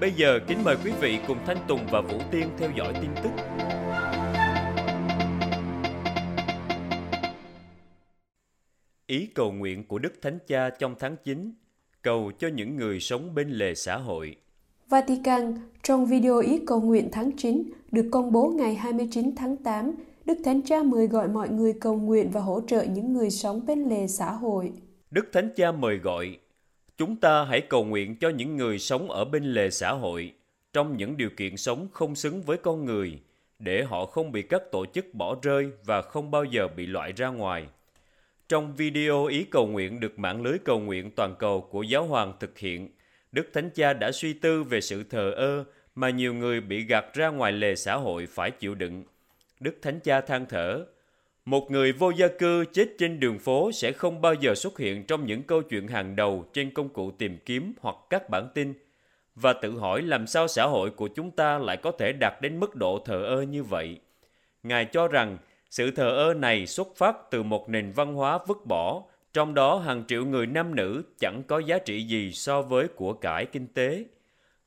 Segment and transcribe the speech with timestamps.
[0.00, 3.10] Bây giờ kính mời quý vị cùng Thanh Tùng và Vũ Tiên theo dõi tin
[3.22, 3.30] tức
[9.06, 11.52] Ý cầu nguyện của Đức Thánh Cha trong tháng 9
[12.02, 14.36] Cầu cho những người sống bên lề xã hội
[14.88, 19.94] Vatican, trong video ý cầu nguyện tháng 9 được công bố ngày 29 tháng 8,
[20.24, 23.66] Đức Thánh Cha mời gọi mọi người cầu nguyện và hỗ trợ những người sống
[23.66, 24.72] bên lề xã hội.
[25.10, 26.38] Đức Thánh Cha mời gọi
[26.98, 30.32] chúng ta hãy cầu nguyện cho những người sống ở bên lề xã hội
[30.72, 33.18] trong những điều kiện sống không xứng với con người
[33.58, 37.12] để họ không bị các tổ chức bỏ rơi và không bao giờ bị loại
[37.12, 37.66] ra ngoài.
[38.48, 42.32] Trong video ý cầu nguyện được mạng lưới cầu nguyện toàn cầu của Giáo hoàng
[42.40, 42.88] thực hiện,
[43.32, 47.04] Đức Thánh Cha đã suy tư về sự thờ ơ mà nhiều người bị gạt
[47.14, 49.04] ra ngoài lề xã hội phải chịu đựng.
[49.60, 50.84] Đức Thánh Cha than thở,
[51.44, 55.06] một người vô gia cư chết trên đường phố sẽ không bao giờ xuất hiện
[55.06, 58.74] trong những câu chuyện hàng đầu trên công cụ tìm kiếm hoặc các bản tin.
[59.34, 62.60] Và tự hỏi làm sao xã hội của chúng ta lại có thể đạt đến
[62.60, 64.00] mức độ thờ ơ như vậy.
[64.62, 65.38] Ngài cho rằng
[65.70, 69.78] sự thờ ơ này xuất phát từ một nền văn hóa vứt bỏ, trong đó
[69.78, 73.66] hàng triệu người nam nữ chẳng có giá trị gì so với của cải kinh
[73.66, 74.04] tế.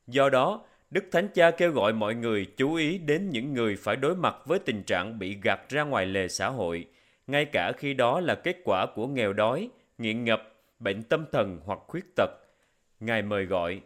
[0.06, 3.96] Do đó, Đức Thánh Cha kêu gọi mọi người chú ý đến những người phải
[3.96, 6.86] đối mặt với tình trạng bị gạt ra ngoài lề xã hội,
[7.26, 11.60] ngay cả khi đó là kết quả của nghèo đói, nghiện ngập, bệnh tâm thần
[11.64, 12.30] hoặc khuyết tật.
[13.00, 13.80] Ngài mời gọi,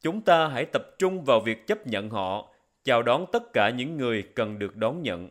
[0.00, 2.52] chúng ta hãy tập trung vào việc chấp nhận họ,
[2.84, 5.28] chào đón tất cả những người cần được đón nhận.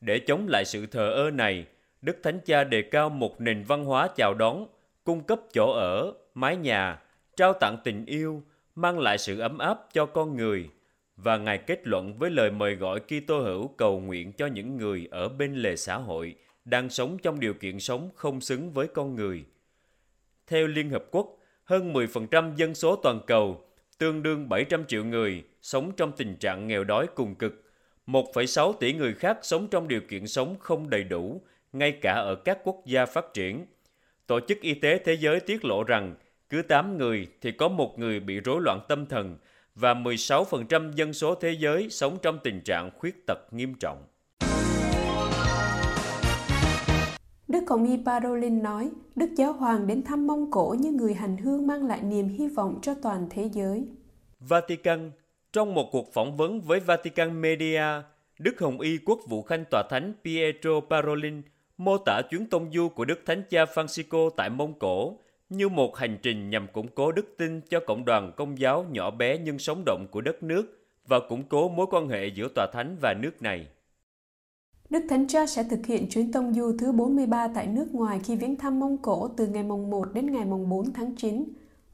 [0.00, 1.66] Để chống lại sự thờ ơ này,
[2.02, 4.66] Đức Thánh Cha đề cao một nền văn hóa chào đón,
[5.04, 7.02] cung cấp chỗ ở, mái nhà,
[7.36, 8.42] trao tặng tình yêu,
[8.74, 10.68] mang lại sự ấm áp cho con người
[11.16, 15.08] và Ngài kết luận với lời mời gọi Kitô hữu cầu nguyện cho những người
[15.10, 19.14] ở bên lề xã hội đang sống trong điều kiện sống không xứng với con
[19.14, 19.44] người.
[20.46, 23.64] Theo Liên Hợp Quốc, hơn 10% dân số toàn cầu,
[23.98, 27.64] tương đương 700 triệu người, sống trong tình trạng nghèo đói cùng cực.
[28.06, 31.42] 1,6 tỷ người khác sống trong điều kiện sống không đầy đủ,
[31.72, 33.66] ngay cả ở các quốc gia phát triển.
[34.26, 36.14] Tổ chức Y tế Thế giới tiết lộ rằng
[36.50, 39.36] cứ 8 người thì có một người bị rối loạn tâm thần
[39.74, 44.04] và 16% dân số thế giới sống trong tình trạng khuyết tật nghiêm trọng.
[47.48, 51.36] Đức Hồng Y Parolin nói, Đức Giáo Hoàng đến thăm Mông Cổ như người hành
[51.36, 53.84] hương mang lại niềm hy vọng cho toàn thế giới.
[54.40, 55.10] Vatican
[55.52, 57.84] Trong một cuộc phỏng vấn với Vatican Media,
[58.38, 61.42] Đức Hồng Y Quốc vụ Khanh Tòa Thánh Pietro Parolin
[61.78, 65.18] mô tả chuyến tông du của Đức Thánh Cha Francisco tại Mông Cổ
[65.48, 69.10] như một hành trình nhằm củng cố đức tin cho cộng đoàn công giáo nhỏ
[69.10, 72.66] bé nhưng sống động của đất nước và củng cố mối quan hệ giữa tòa
[72.72, 73.66] thánh và nước này.
[74.90, 78.36] Đức Thánh Cha sẽ thực hiện chuyến tông du thứ 43 tại nước ngoài khi
[78.36, 81.44] viếng thăm Mông Cổ từ ngày mùng 1 đến ngày mùng 4 tháng 9.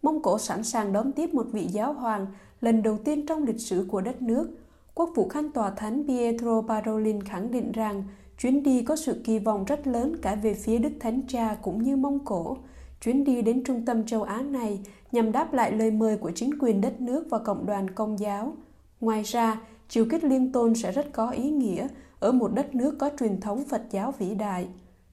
[0.03, 2.27] Mông Cổ sẵn sàng đón tiếp một vị giáo hoàng,
[2.61, 4.59] lần đầu tiên trong lịch sử của đất nước.
[4.95, 8.05] Quốc vụ khanh tòa thánh Pietro Parolin khẳng định rằng
[8.41, 11.83] chuyến đi có sự kỳ vọng rất lớn cả về phía Đức Thánh Cha cũng
[11.83, 12.57] như Mông Cổ–
[13.01, 14.81] Chuyến đi đến trung tâm châu Á này
[15.13, 18.53] nhằm đáp lại lời mời của chính quyền đất nước và cộng đoàn công giáo.
[19.01, 22.99] Ngoài ra, chiều kích liên tôn sẽ rất có ý nghĩa ở một đất nước
[22.99, 24.69] có truyền thống Phật giáo vĩ đại.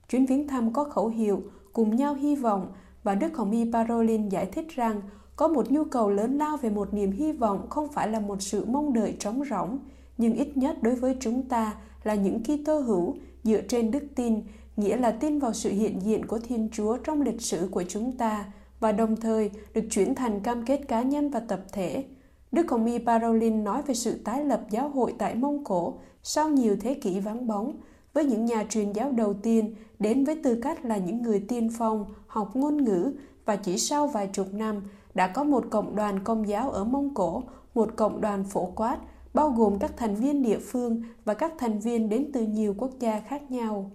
[0.10, 1.42] Chuyến viếng thăm có khẩu hiệu
[1.74, 2.72] cùng nhau hy vọng
[3.04, 5.02] và Đức Hồng Y Parolin giải thích rằng
[5.36, 8.42] có một nhu cầu lớn lao về một niềm hy vọng không phải là một
[8.42, 9.80] sự mong đợi trống rỗng,
[10.18, 14.42] nhưng ít nhất đối với chúng ta là những Kitô hữu dựa trên đức tin
[14.78, 18.18] nghĩa là tin vào sự hiện diện của Thiên Chúa trong lịch sử của chúng
[18.18, 18.46] ta
[18.80, 22.06] và đồng thời được chuyển thành cam kết cá nhân và tập thể.
[22.52, 26.50] Đức Hồng Y Parolin nói về sự tái lập giáo hội tại Mông Cổ sau
[26.50, 27.76] nhiều thế kỷ vắng bóng,
[28.14, 31.70] với những nhà truyền giáo đầu tiên đến với tư cách là những người tiên
[31.78, 33.14] phong, học ngôn ngữ
[33.46, 34.82] và chỉ sau vài chục năm
[35.14, 38.98] đã có một cộng đoàn công giáo ở Mông Cổ, một cộng đoàn phổ quát,
[39.34, 42.92] bao gồm các thành viên địa phương và các thành viên đến từ nhiều quốc
[43.00, 43.92] gia khác nhau.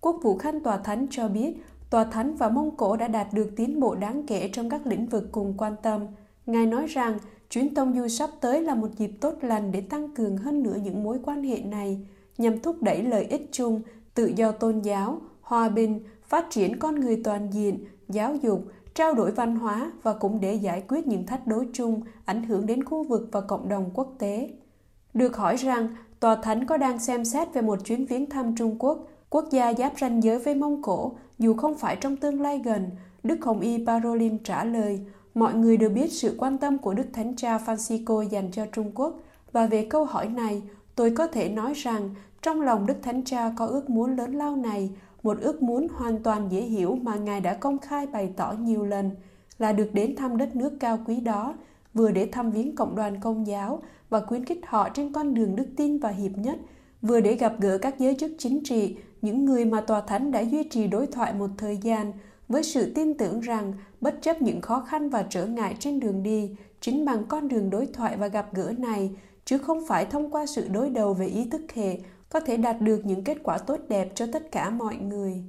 [0.00, 1.54] Quốc vụ Khanh Tòa Thánh cho biết,
[1.90, 5.06] Tòa Thánh và Mông Cổ đã đạt được tiến bộ đáng kể trong các lĩnh
[5.06, 6.06] vực cùng quan tâm.
[6.46, 7.18] Ngài nói rằng,
[7.50, 10.76] chuyến tông du sắp tới là một dịp tốt lành để tăng cường hơn nữa
[10.82, 12.00] những mối quan hệ này,
[12.38, 13.80] nhằm thúc đẩy lợi ích chung,
[14.14, 18.64] tự do tôn giáo, hòa bình phát triển con người toàn diện, giáo dục,
[18.94, 22.66] trao đổi văn hóa và cũng để giải quyết những thách đố chung ảnh hưởng
[22.66, 24.50] đến khu vực và cộng đồng quốc tế.
[25.14, 25.88] Được hỏi rằng
[26.20, 29.74] Tòa Thánh có đang xem xét về một chuyến viếng thăm Trung Quốc, quốc gia
[29.74, 32.90] giáp ranh giới với Mông Cổ, dù không phải trong tương lai gần,
[33.22, 35.00] Đức Hồng Y Parolin trả lời,
[35.34, 38.92] mọi người đều biết sự quan tâm của Đức Thánh Cha Francisco dành cho Trung
[38.94, 39.20] Quốc,
[39.52, 40.62] và về câu hỏi này,
[40.94, 42.10] tôi có thể nói rằng
[42.42, 44.90] trong lòng Đức Thánh Cha có ước muốn lớn lao này,
[45.22, 48.84] một ước muốn hoàn toàn dễ hiểu mà Ngài đã công khai bày tỏ nhiều
[48.84, 49.10] lần
[49.58, 51.54] là được đến thăm đất nước cao quý đó,
[51.94, 55.56] vừa để thăm viếng cộng đoàn công giáo và khuyến khích họ trên con đường
[55.56, 56.58] đức tin và hiệp nhất,
[57.02, 60.40] vừa để gặp gỡ các giới chức chính trị, những người mà Tòa Thánh đã
[60.40, 62.12] duy trì đối thoại một thời gian,
[62.48, 66.22] với sự tin tưởng rằng bất chấp những khó khăn và trở ngại trên đường
[66.22, 69.10] đi, chính bằng con đường đối thoại và gặp gỡ này,
[69.44, 72.80] chứ không phải thông qua sự đối đầu về ý thức hệ, có thể đạt
[72.80, 75.44] được những kết quả tốt đẹp cho tất cả mọi người.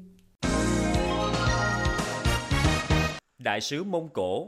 [3.39, 4.47] Đại sứ Mông Cổ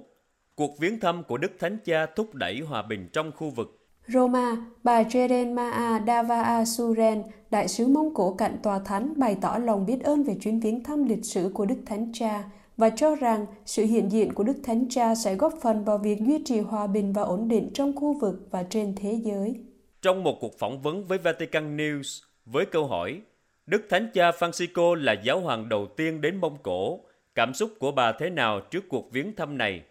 [0.56, 4.58] Cuộc viếng thăm của Đức Thánh Cha thúc đẩy hòa bình trong khu vực Roma,
[4.84, 10.04] bà Jerenmaa Davaa Suren, đại sứ Mông Cổ cạnh tòa thánh bày tỏ lòng biết
[10.04, 12.44] ơn về chuyến viếng thăm lịch sử của Đức Thánh Cha
[12.78, 16.20] và cho rằng sự hiện diện của Đức Thánh Cha sẽ góp phần vào việc
[16.20, 19.56] duy trì hòa bình và ổn định trong khu vực và trên thế giới.
[20.02, 23.22] Trong một cuộc phỏng vấn với Vatican News với câu hỏi
[23.66, 27.00] Đức Thánh Cha Francisco là giáo hoàng đầu tiên đến Mông Cổ,
[27.36, 29.82] cảm xúc của bà thế nào trước cuộc viếng thăm này?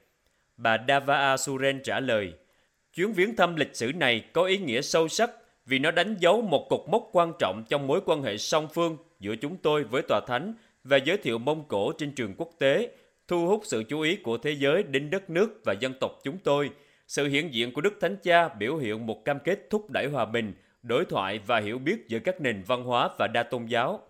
[0.57, 2.33] Bà Davaa Suren trả lời–
[2.95, 5.31] Chuyến viếng thăm lịch sử này có ý nghĩa sâu sắc
[5.67, 8.97] vì nó đánh dấu một cột mốc quan trọng trong mối quan hệ song phương
[9.21, 10.55] giữa chúng tôi với Tòa Thánh
[10.85, 12.91] và giới thiệu Mông Cổ trên trường quốc tế,
[13.29, 16.39] thu hút sự chú ý của thế giới đến đất nước và dân tộc chúng
[16.39, 16.71] tôi.
[17.09, 20.25] Sự hiện diện của Đức Thánh Cha biểu hiện một cam kết thúc đẩy hòa
[20.25, 24.01] bình, đối thoại và hiểu biết giữa các nền văn hóa và đa tôn giáo.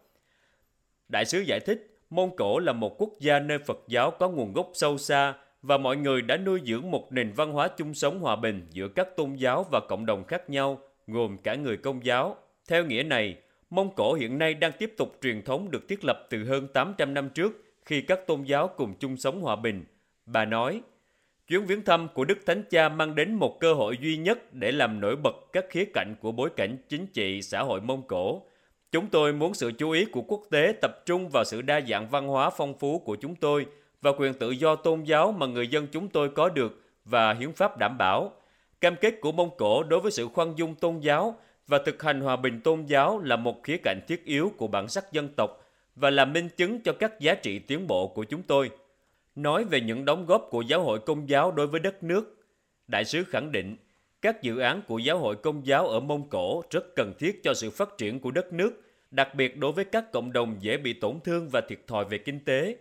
[1.09, 4.53] Đại sứ giải thích, Mông Cổ là một quốc gia nơi Phật giáo có nguồn
[4.53, 8.21] gốc sâu xa, và mọi người đã nuôi dưỡng một nền văn hóa chung sống
[8.21, 12.05] hòa bình giữa các tôn giáo và cộng đồng khác nhau, gồm cả người công
[12.05, 12.37] giáo.
[12.69, 13.37] Theo nghĩa này,
[13.71, 17.15] Mông Cổ hiện nay đang tiếp tục truyền thống được thiết lập từ hơn 800
[17.15, 19.85] năm trước khi các tôn giáo cùng chung sống hòa bình.
[20.27, 20.81] Bà nói,
[21.49, 24.73] chuyến viếng thăm của Đức Thánh Cha mang đến một cơ hội duy nhất để
[24.73, 28.43] làm nổi bật các khía cạnh của bối cảnh chính trị xã hội Mông Cổ.
[28.93, 32.09] Chúng tôi muốn sự chú ý của quốc tế tập trung vào sự đa dạng
[32.09, 33.67] văn hóa phong phú của chúng tôi–
[34.03, 37.53] và quyền tự do tôn giáo mà người dân chúng tôi có được và hiến
[37.53, 38.33] pháp đảm bảo.
[38.81, 42.21] Cam kết của Mông Cổ đối với sự khoan dung tôn giáo và thực hành
[42.21, 45.65] hòa bình tôn giáo là một khía cạnh thiết yếu của bản sắc dân tộc
[45.97, 48.71] và là minh chứng cho các giá trị tiến bộ của chúng tôi.
[49.35, 52.37] Nói về những đóng góp của giáo hội công giáo đối với đất nước,
[52.89, 53.77] đại sứ khẳng định
[54.23, 57.55] các dự án của giáo hội công giáo ở Mông Cổ rất cần thiết cho
[57.55, 60.93] sự phát triển của đất nước, đặc biệt đối với các cộng đồng dễ bị
[60.93, 62.77] tổn thương và thiệt thòi về kinh tế,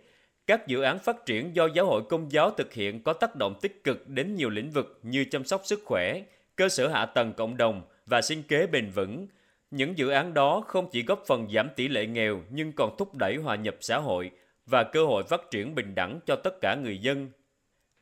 [0.46, 3.54] các dự án phát triển do giáo hội công giáo thực hiện có tác động
[3.62, 6.22] tích cực đến nhiều lĩnh vực như chăm sóc sức khỏe,
[6.56, 9.26] cơ sở hạ tầng cộng đồng và sinh kế bền vững.
[9.70, 13.14] Những dự án đó không chỉ góp phần giảm tỷ lệ nghèo nhưng còn thúc
[13.14, 14.30] đẩy hòa nhập xã hội
[14.66, 17.30] và cơ hội phát triển bình đẳng cho tất cả người dân.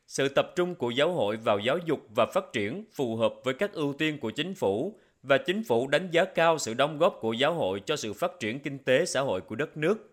[0.07, 3.53] Sự tập trung của giáo hội vào giáo dục và phát triển phù hợp với
[3.53, 7.17] các ưu tiên của chính phủ và chính phủ đánh giá cao sự đóng góp
[7.21, 10.10] của giáo hội cho sự phát triển kinh tế xã hội của đất nước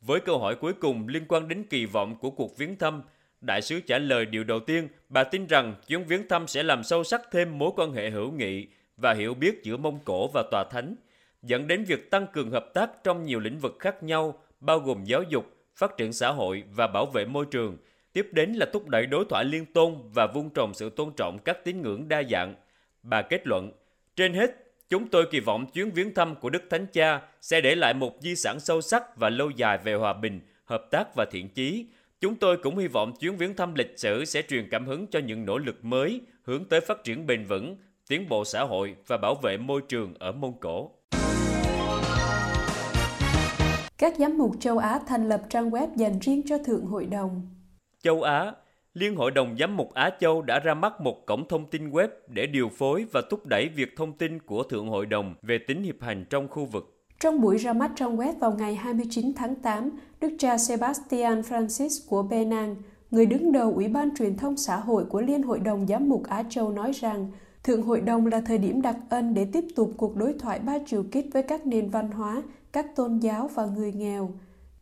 [0.00, 3.02] với câu hỏi cuối cùng liên quan đến kỳ vọng của cuộc viếng thăm,
[3.40, 6.84] đại sứ trả lời điều đầu tiên, bà tin rằng chuyến viếng thăm sẽ làm
[6.84, 10.42] sâu sắc thêm mối quan hệ hữu nghị và hiểu biết giữa Mông Cổ và
[10.50, 10.94] Tòa Thánh,
[11.42, 15.04] dẫn đến việc tăng cường hợp tác trong nhiều lĩnh vực khác nhau, bao gồm
[15.04, 17.76] giáo dục, phát triển xã hội và bảo vệ môi trường.
[18.12, 21.38] Tiếp đến là thúc đẩy đối thoại liên tôn và vun trồng sự tôn trọng
[21.44, 22.54] các tín ngưỡng đa dạng.
[23.02, 23.72] Bà kết luận,
[24.16, 27.74] trên hết, Chúng tôi kỳ vọng chuyến viếng thăm của Đức Thánh Cha sẽ để
[27.74, 31.24] lại một di sản sâu sắc và lâu dài về hòa bình, hợp tác và
[31.30, 31.86] thiện chí.
[32.20, 35.18] Chúng tôi cũng hy vọng chuyến viếng thăm lịch sử sẽ truyền cảm hứng cho
[35.18, 37.76] những nỗ lực mới hướng tới phát triển bền vững,
[38.08, 40.90] tiến bộ xã hội và bảo vệ môi trường ở Mông Cổ.
[43.98, 47.48] Các giám mục châu Á thành lập trang web dành riêng cho Thượng Hội đồng.
[48.02, 48.52] Châu Á
[48.98, 52.08] Liên Hội đồng Giám mục Á Châu đã ra mắt một cổng thông tin web
[52.26, 55.82] để điều phối và thúc đẩy việc thông tin của Thượng Hội đồng về tính
[55.82, 57.04] hiệp hành trong khu vực.
[57.20, 59.90] Trong buổi ra mắt trang web vào ngày 29 tháng 8,
[60.20, 62.76] Đức cha Sebastian Francis của Penang,
[63.10, 66.22] người đứng đầu Ủy ban truyền thông xã hội của Liên Hội đồng Giám mục
[66.28, 67.30] Á Châu nói rằng
[67.62, 70.78] Thượng Hội đồng là thời điểm đặc ân để tiếp tục cuộc đối thoại ba
[70.86, 74.30] chiều kích với các nền văn hóa, các tôn giáo và người nghèo.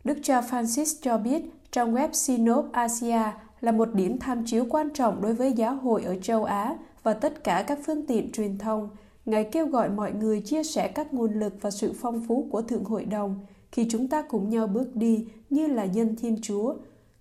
[0.04, 1.42] Đức cha Francis cho biết
[1.72, 3.22] trang web Synop Asia
[3.66, 7.14] là một điểm tham chiếu quan trọng đối với giáo hội ở châu Á và
[7.14, 8.88] tất cả các phương tiện truyền thông.
[9.24, 12.62] Ngài kêu gọi mọi người chia sẻ các nguồn lực và sự phong phú của
[12.62, 16.74] Thượng Hội đồng khi chúng ta cùng nhau bước đi như là dân Thiên Chúa.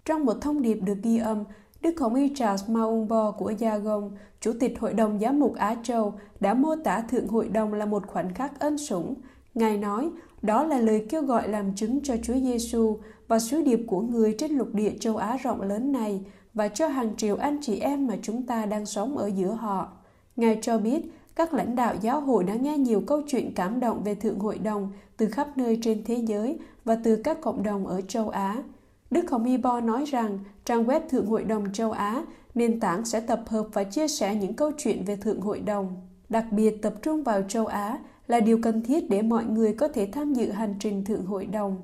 [0.06, 1.44] Trong một thông điệp được ghi âm,
[1.82, 4.12] Đức Hồng Y Charles Maungbo của Yangon,
[4.42, 7.86] Chủ tịch Hội đồng Giám mục Á Châu, đã mô tả Thượng Hội đồng là
[7.86, 9.16] một khoảnh khắc ân sủng.
[9.54, 10.10] Ngài nói,
[10.42, 14.36] đó là lời kêu gọi làm chứng cho Chúa Giêsu và sứ điệp của người
[14.38, 16.22] trên lục địa châu Á rộng lớn này
[16.54, 19.88] và cho hàng triệu anh chị em mà chúng ta đang sống ở giữa họ.
[20.36, 21.02] Ngài cho biết,
[21.36, 24.58] các lãnh đạo giáo hội đã nghe nhiều câu chuyện cảm động về Thượng Hội
[24.58, 28.64] đồng từ khắp nơi trên thế giới và từ các cộng đồng ở châu Á.
[29.12, 33.06] Đức Hồng Y Bo nói rằng trang web Thượng Hội đồng châu Á, nền tảng
[33.06, 35.96] sẽ tập hợp và chia sẻ những câu chuyện về Thượng Hội đồng.
[36.30, 39.88] Đặc biệt tập trung vào châu Á là điều cần thiết để mọi người có
[39.88, 41.78] thể tham dự hành trình Thượng Hội đồng.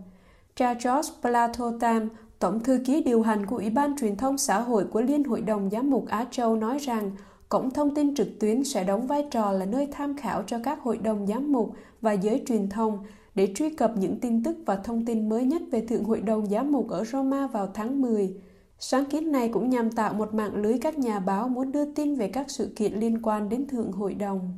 [0.62, 4.86] Cha George Platotam, Tổng thư ký điều hành của Ủy ban Truyền thông xã hội
[4.86, 7.12] của Liên Hội đồng Giám mục Á Châu nói rằng
[7.50, 10.82] Cổng thông tin trực tuyến sẽ đóng vai trò là nơi tham khảo cho các
[10.82, 13.00] hội đồng giám mục và giới truyền thông
[13.36, 16.46] để truy cập những tin tức và thông tin mới nhất về Thượng Hội đồng
[16.46, 18.36] Giám mục ở Roma vào tháng 10.
[18.80, 22.15] Sáng kiến này cũng nhằm tạo một mạng lưới các nhà báo muốn đưa tin
[22.15, 24.58] về các sự kiện liên quan đến Thượng Hội đồng.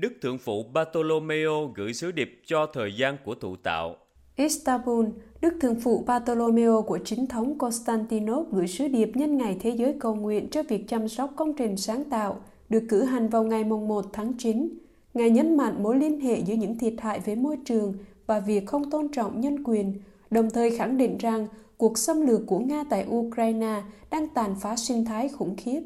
[0.00, 3.96] Đức Thượng phụ Bartolomeo gửi sứ điệp cho thời gian của thụ tạo.
[4.36, 5.06] Istanbul,
[5.40, 9.94] Đức Thượng phụ Bartolomeo của chính thống Constantinople gửi sứ điệp nhân ngày Thế giới
[10.00, 13.64] cầu nguyện cho việc chăm sóc công trình sáng tạo, được cử hành vào ngày
[13.64, 14.78] 1 tháng 9.
[15.14, 17.94] Ngài nhấn mạnh mối liên hệ giữa những thiệt hại với môi trường
[18.26, 19.94] và việc không tôn trọng nhân quyền,
[20.30, 24.76] đồng thời khẳng định rằng cuộc xâm lược của Nga tại Ukraine đang tàn phá
[24.76, 25.80] sinh thái khủng khiếp.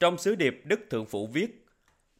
[0.00, 1.59] Trong sứ điệp, Đức Thượng Phụ viết,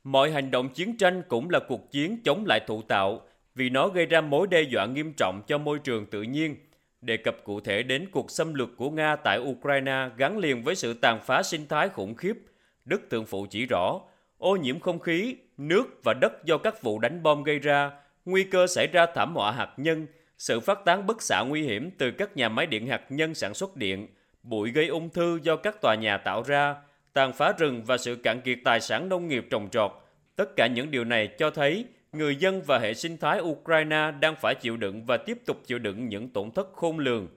[0.04, 3.22] Mọi hành động chiến tranh cũng là cuộc chiến chống lại thụ tạo,
[3.54, 6.56] vì nó gây ra mối đe dọa nghiêm trọng cho môi trường tự nhiên.
[7.00, 10.74] Đề cập cụ thể đến cuộc xâm lược của Nga tại Ukraine gắn liền với
[10.74, 12.36] sự tàn phá sinh thái khủng khiếp,
[12.84, 14.00] Đức Thượng Phụ chỉ rõ,
[14.38, 17.90] ô nhiễm không khí, nước và đất do các vụ đánh bom gây ra,
[18.24, 20.06] nguy cơ xảy ra thảm họa hạt nhân,
[20.38, 23.54] sự phát tán bức xạ nguy hiểm từ các nhà máy điện hạt nhân sản
[23.54, 24.08] xuất điện,
[24.42, 26.74] bụi gây ung thư do các tòa nhà tạo ra,
[27.12, 29.92] tàn phá rừng và sự cạn kiệt tài sản nông nghiệp trồng trọt.
[30.36, 34.36] Tất cả những điều này cho thấy người dân và hệ sinh thái Ukraine đang
[34.36, 37.28] phải chịu đựng và tiếp tục chịu đựng những tổn thất khôn lường.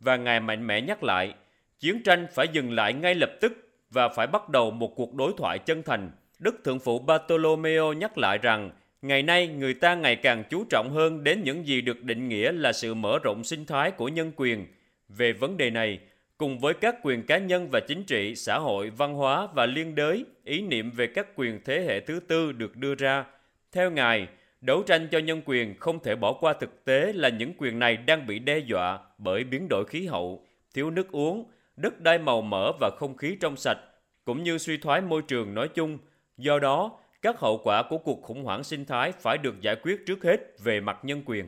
[0.00, 1.34] Và Ngài mạnh mẽ nhắc lại,
[1.78, 3.52] chiến tranh phải dừng lại ngay lập tức
[3.90, 6.10] và phải bắt đầu một cuộc đối thoại chân thành.
[6.38, 8.70] Đức Thượng phụ Bartolomeo nhắc lại rằng,
[9.02, 12.52] ngày nay người ta ngày càng chú trọng hơn đến những gì được định nghĩa
[12.52, 14.66] là sự mở rộng sinh thái của nhân quyền.
[15.08, 15.98] Về vấn đề này,
[16.38, 19.94] cùng với các quyền cá nhân và chính trị, xã hội, văn hóa và liên
[19.94, 23.24] đới, ý niệm về các quyền thế hệ thứ tư được đưa ra–
[23.76, 24.28] theo Ngài,
[24.60, 27.96] đấu tranh cho nhân quyền không thể bỏ qua thực tế là những quyền này
[27.96, 32.42] đang bị đe dọa bởi biến đổi khí hậu, thiếu nước uống, đất đai màu
[32.42, 33.78] mỡ và không khí trong sạch,
[34.24, 35.98] cũng như suy thoái môi trường nói chung.
[36.36, 40.06] Do đó, các hậu quả của cuộc khủng hoảng sinh thái phải được giải quyết
[40.06, 41.46] trước hết về mặt nhân quyền.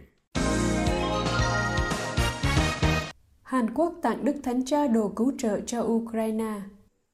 [3.48, 6.54] Hàn Quốc tặng Đức Thánh Cha đồ cứu trợ cho Ukraine.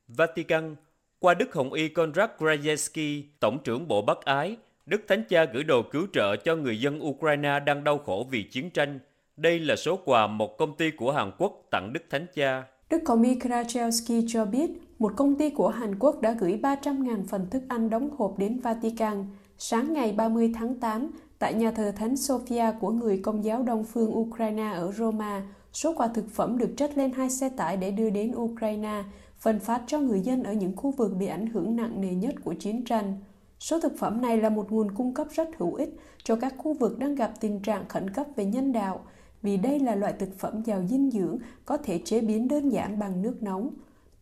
[0.09, 0.77] Vatican,
[1.19, 5.65] qua Đức Hồng Y Konrad Krajewski, Tổng trưởng Bộ Bắc Ái, Đức Thánh Cha gửi
[5.65, 8.99] đồ cứu trợ cho người dân Ukraine đang đau khổ vì chiến tranh.
[9.37, 12.65] Đây là số quà một công ty của Hàn Quốc tặng Đức Thánh Cha.
[12.91, 17.47] Đức Komi Krajewski cho biết, một công ty của Hàn Quốc đã gửi 300.000 phần
[17.51, 19.27] thức ăn đóng hộp đến Vatican
[19.59, 23.85] sáng ngày 30 tháng 8 tại nhà thờ Thánh Sophia của người Công giáo Đông
[23.85, 25.43] phương Ukraine ở Roma.
[25.75, 29.03] Số quà thực phẩm được chất lên hai xe tải để đưa đến Ukraine,
[29.39, 32.35] phân phát cho người dân ở những khu vực bị ảnh hưởng nặng nề nhất
[32.45, 33.19] của chiến tranh.
[33.61, 35.91] Số thực phẩm này là một nguồn cung cấp rất hữu ích
[36.23, 39.01] cho các khu vực đang gặp tình trạng khẩn cấp về nhân đạo,
[39.43, 42.99] vì đây là loại thực phẩm giàu dinh dưỡng có thể chế biến đơn giản
[42.99, 43.71] bằng nước nóng.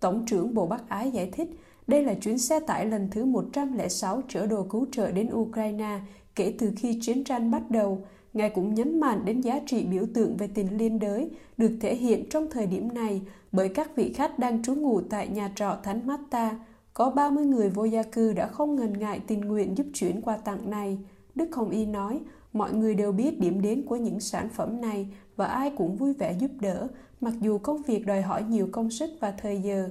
[0.01, 1.49] Tổng trưởng Bộ Bắc Ái giải thích,
[1.87, 6.01] đây là chuyến xe tải lần thứ 106 chở đồ cứu trợ đến Ukraine
[6.35, 8.05] kể từ khi chiến tranh bắt đầu.
[8.35, 11.95] Ngài cũng nhấn mạnh đến giá trị biểu tượng về tình liên đới được thể
[11.95, 13.23] hiện trong thời điểm này
[13.53, 16.59] bởi các vị khách đang trú ngụ tại nhà trọ Thánh Matta,
[16.95, 20.37] có 30 người vô gia cư đã không ngần ngại tình nguyện giúp chuyển quà
[20.37, 20.99] tặng này.
[21.35, 22.21] Đức Hồng Y nói,
[22.53, 26.13] mọi người đều biết điểm đến của những sản phẩm này và ai cũng vui
[26.13, 26.89] vẻ giúp đỡ,
[27.21, 29.91] mặc dù công việc đòi hỏi nhiều công sức và thời giờ.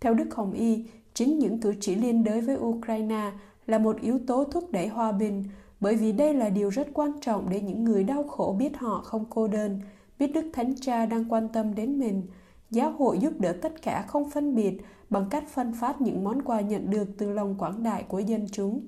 [0.00, 0.84] Theo Đức Hồng Y,
[1.14, 3.32] chính những cử chỉ liên đới với Ukraine
[3.66, 5.44] là một yếu tố thúc đẩy hòa bình,
[5.80, 9.00] bởi vì đây là điều rất quan trọng để những người đau khổ biết họ
[9.04, 9.80] không cô đơn,
[10.18, 12.22] biết Đức Thánh Cha đang quan tâm đến mình.
[12.70, 16.42] Giáo hội giúp đỡ tất cả không phân biệt bằng cách phân phát những món
[16.42, 18.80] quà nhận được từ lòng quảng đại của dân chúng.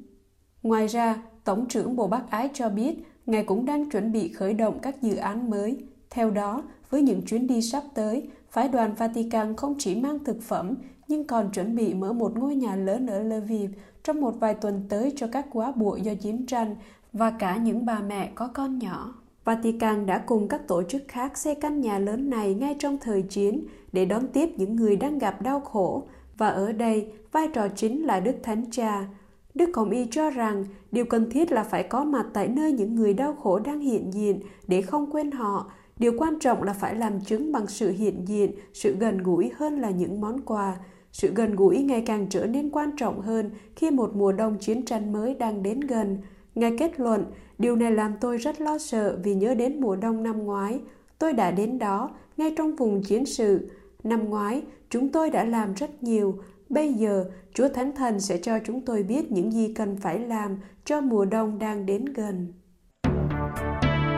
[0.63, 4.55] Ngoài ra, Tổng trưởng Bộ bác Ái cho biết Ngài cũng đang chuẩn bị khởi
[4.55, 5.79] động các dự án mới.
[6.11, 10.43] Theo đó, với những chuyến đi sắp tới, phái đoàn Vatican không chỉ mang thực
[10.43, 10.75] phẩm,
[11.09, 13.71] nhưng còn chuẩn bị mở một ngôi nhà lớn ở Lviv
[14.05, 16.77] trong một vài tuần tới cho các quá bụa do chiến tranh
[17.13, 19.15] và cả những bà mẹ có con nhỏ.
[19.45, 23.23] Vatican đã cùng các tổ chức khác xây căn nhà lớn này ngay trong thời
[23.23, 26.07] chiến để đón tiếp những người đang gặp đau khổ
[26.39, 29.09] và ở đây vai trò chính là Đức Thánh Cha.
[29.55, 32.95] Đức Hồng Y cho rằng điều cần thiết là phải có mặt tại nơi những
[32.95, 35.71] người đau khổ đang hiện diện để không quên họ.
[35.99, 39.81] Điều quan trọng là phải làm chứng bằng sự hiện diện, sự gần gũi hơn
[39.81, 40.77] là những món quà.
[41.13, 44.85] Sự gần gũi ngày càng trở nên quan trọng hơn khi một mùa đông chiến
[44.85, 46.19] tranh mới đang đến gần.
[46.55, 47.25] Ngài kết luận,
[47.59, 50.81] điều này làm tôi rất lo sợ vì nhớ đến mùa đông năm ngoái.
[51.19, 53.71] Tôi đã đến đó, ngay trong vùng chiến sự.
[54.05, 56.39] Năm ngoái, chúng tôi đã làm rất nhiều.
[56.69, 60.59] Bây giờ, Chúa Thánh Thần sẽ cho chúng tôi biết những gì cần phải làm
[60.85, 62.53] cho mùa đông đang đến gần.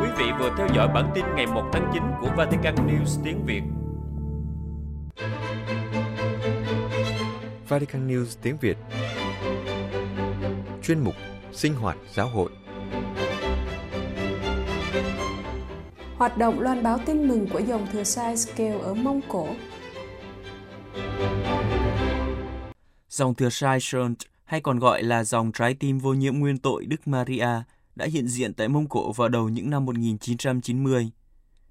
[0.02, 3.44] Quý vị vừa theo dõi bản tin ngày 1 tháng 9 của Vatican News tiếng
[3.46, 3.83] Việt.
[7.68, 8.76] Vatican News tiếng Việt.
[10.82, 11.14] Chuyên mục
[11.52, 12.50] Sinh hoạt giáo hội.
[16.16, 19.48] Hoạt động loan báo tin mừng của dòng thừa sai Scale ở Mông Cổ.
[23.08, 26.86] Dòng thừa sai Schont hay còn gọi là dòng trái tim vô nhiễm nguyên tội
[26.86, 27.48] Đức Maria
[27.96, 31.10] đã hiện diện tại Mông Cổ vào đầu những năm 1990.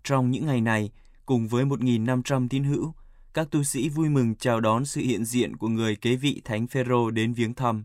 [0.03, 0.91] Trong những ngày này,
[1.25, 2.93] cùng với 1.500 tín hữu,
[3.33, 6.67] các tu sĩ vui mừng chào đón sự hiện diện của người kế vị Thánh
[6.67, 7.83] Phêrô đến viếng thăm.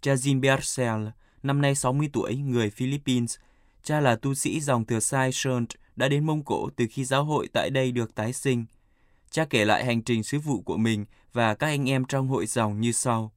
[0.00, 1.08] Cha Jean Bercel,
[1.42, 3.36] năm nay 60 tuổi, người Philippines,
[3.82, 7.24] cha là tu sĩ dòng thừa sai Shunt, đã đến Mông Cổ từ khi giáo
[7.24, 8.64] hội tại đây được tái sinh.
[9.30, 12.46] Cha kể lại hành trình sứ vụ của mình và các anh em trong hội
[12.46, 13.32] dòng như sau.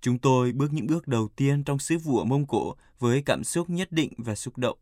[0.00, 3.44] Chúng tôi bước những bước đầu tiên trong sứ vụ ở Mông Cổ với cảm
[3.44, 4.78] xúc nhất định và xúc động.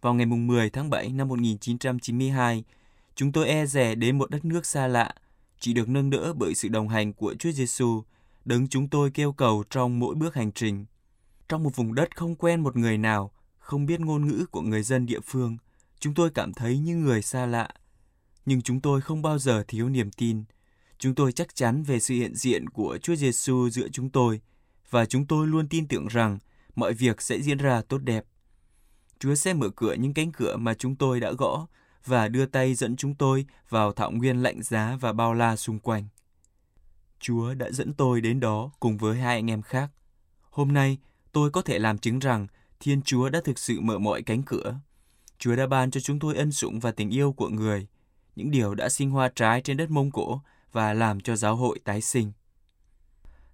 [0.00, 2.64] Vào ngày 10 tháng 7 năm 1992,
[3.14, 5.14] chúng tôi e rè đến một đất nước xa lạ,
[5.60, 8.02] chỉ được nâng đỡ bởi sự đồng hành của Chúa Giêsu,
[8.44, 10.86] đấng chúng tôi kêu cầu trong mỗi bước hành trình.
[11.48, 14.82] Trong một vùng đất không quen một người nào, không biết ngôn ngữ của người
[14.82, 15.56] dân địa phương,
[16.00, 17.68] chúng tôi cảm thấy như người xa lạ.
[18.46, 20.44] Nhưng chúng tôi không bao giờ thiếu niềm tin.
[20.98, 24.40] Chúng tôi chắc chắn về sự hiện diện của Chúa Giêsu giữa chúng tôi
[24.90, 26.38] và chúng tôi luôn tin tưởng rằng
[26.74, 28.24] mọi việc sẽ diễn ra tốt đẹp.
[29.18, 31.66] Chúa sẽ mở cửa những cánh cửa mà chúng tôi đã gõ
[32.06, 35.78] và đưa tay dẫn chúng tôi vào thảo nguyên lạnh giá và bao la xung
[35.78, 36.04] quanh.
[37.20, 39.90] Chúa đã dẫn tôi đến đó cùng với hai anh em khác.
[40.50, 40.98] Hôm nay,
[41.32, 42.46] tôi có thể làm chứng rằng
[42.80, 44.74] Thiên Chúa đã thực sự mở mọi cánh cửa.
[45.38, 47.86] Chúa đã ban cho chúng tôi ân sủng và tình yêu của người,
[48.36, 50.40] những điều đã sinh hoa trái trên đất Mông Cổ
[50.72, 52.32] và làm cho giáo hội tái sinh.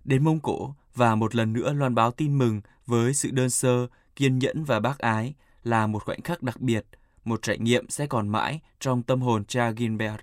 [0.05, 3.87] Đến Mông Cổ và một lần nữa loan báo tin mừng với sự đơn sơ,
[4.17, 6.87] kiên nhẫn và bác ái là một khoảnh khắc đặc biệt,
[7.29, 10.21] một trải nghiệm sẽ còn mãi trong tâm hồn cha Gilbert.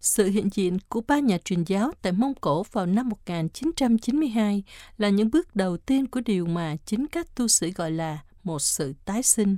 [0.00, 4.64] Sự hiện diện của ba nhà truyền giáo tại Mông Cổ vào năm 1992
[4.98, 8.58] là những bước đầu tiên của điều mà chính các tu sĩ gọi là một
[8.58, 9.56] sự tái sinh.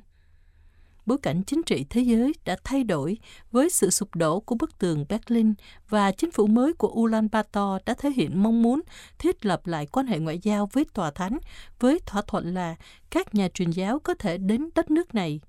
[1.07, 3.18] Bối cảnh chính trị thế giới đã thay đổi
[3.51, 5.55] với sự sụp đổ của bức tường Berlin
[5.88, 8.81] và chính phủ mới của Ulaanbaatar đã thể hiện mong muốn
[9.18, 11.38] thiết lập lại quan hệ ngoại giao với tòa thánh
[11.81, 12.77] với thỏa thuận là
[13.11, 15.40] các nhà truyền giáo có thể đến đất nước này.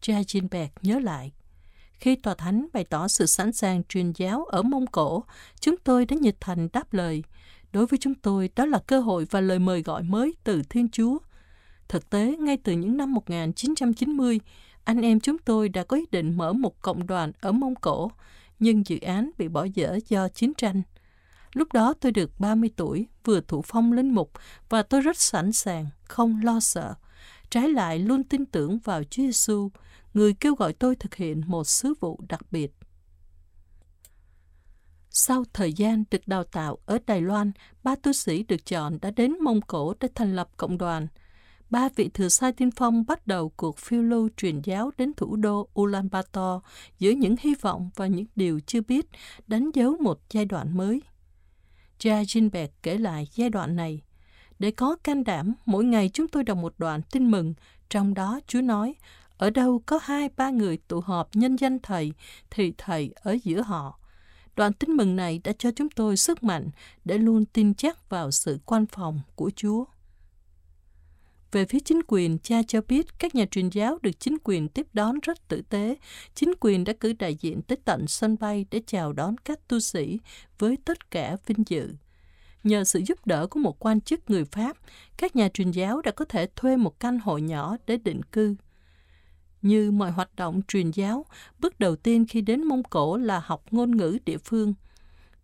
[0.00, 1.32] Cha Jinberg nhớ lại,
[1.92, 5.24] khi tòa thánh bày tỏ sự sẵn sàng truyền giáo ở Mông Cổ,
[5.60, 7.24] chúng tôi đã nhiệt thành đáp lời.
[7.72, 10.88] Đối với chúng tôi, đó là cơ hội và lời mời gọi mới từ Thiên
[10.88, 11.18] Chúa.
[11.88, 14.40] Thực tế, ngay từ những năm 1990,
[14.84, 18.10] anh em chúng tôi đã có ý định mở một cộng đoàn ở Mông Cổ,
[18.58, 20.82] nhưng dự án bị bỏ dở do chiến tranh.
[21.52, 24.32] Lúc đó tôi được 30 tuổi, vừa thụ phong linh mục
[24.68, 26.94] và tôi rất sẵn sàng, không lo sợ.
[27.50, 29.70] Trái lại luôn tin tưởng vào Chúa Giêsu,
[30.16, 32.72] người kêu gọi tôi thực hiện một sứ vụ đặc biệt.
[35.10, 37.52] Sau thời gian được đào tạo ở Đài Loan,
[37.82, 41.06] ba tu sĩ được chọn đã đến Mông Cổ để thành lập cộng đoàn.
[41.70, 45.36] Ba vị thừa sai tiên phong bắt đầu cuộc phiêu lưu truyền giáo đến thủ
[45.36, 46.60] đô Ulaanbaatar
[46.98, 49.06] giữa những hy vọng và những điều chưa biết,
[49.46, 51.02] đánh dấu một giai đoạn mới.
[51.98, 54.02] Cha Jinberg kể lại giai đoạn này.
[54.58, 57.54] Để có can đảm, mỗi ngày chúng tôi đọc một đoạn tin mừng,
[57.90, 58.94] trong đó Chúa nói,
[59.38, 62.12] ở đâu có hai ba người tụ họp nhân danh Thầy,
[62.50, 63.98] thì Thầy ở giữa họ.
[64.56, 66.70] Đoạn tin mừng này đã cho chúng tôi sức mạnh
[67.04, 69.84] để luôn tin chắc vào sự quan phòng của Chúa.
[71.52, 74.86] Về phía chính quyền, cha cho biết các nhà truyền giáo được chính quyền tiếp
[74.92, 75.96] đón rất tử tế.
[76.34, 79.80] Chính quyền đã cử đại diện tới tận sân bay để chào đón các tu
[79.80, 80.18] sĩ
[80.58, 81.94] với tất cả vinh dự.
[82.64, 84.76] Nhờ sự giúp đỡ của một quan chức người Pháp,
[85.16, 88.54] các nhà truyền giáo đã có thể thuê một căn hộ nhỏ để định cư.
[89.62, 91.24] Như mọi hoạt động truyền giáo,
[91.58, 94.74] bước đầu tiên khi đến Mông Cổ là học ngôn ngữ địa phương.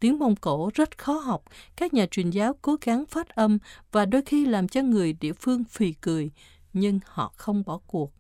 [0.01, 1.44] Tiếng Mông Cổ rất khó học,
[1.77, 3.59] các nhà truyền giáo cố gắng phát âm
[3.92, 6.31] và đôi khi làm cho người địa phương phì cười.
[6.72, 8.12] nhưng họ không bỏ cuộc.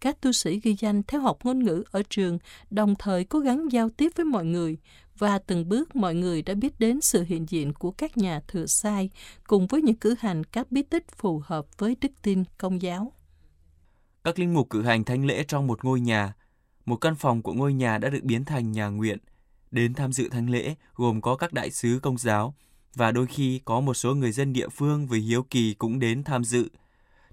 [0.00, 2.38] Các tu sĩ ghi danh theo học ngôn ngữ ở trường
[2.70, 4.78] đồng thời cố gắng giao tiếp với mọi người
[5.18, 8.66] và từng bước mọi người đã biết đến sự hiện diện của các nhà thừa
[8.66, 9.10] sai
[9.46, 13.12] cùng với những cử hành các bí tích phù hợp với đức tin công giáo.
[14.24, 16.34] Các linh mục cử hành thánh lễ trong một ngôi nhà.
[16.86, 19.18] Một căn phòng của ngôi nhà đã được biến thành nhà nguyện.
[19.70, 22.54] Đến tham dự thánh lễ gồm có các đại sứ công giáo
[22.94, 26.24] và đôi khi có một số người dân địa phương vì hiếu kỳ cũng đến
[26.24, 26.68] tham dự.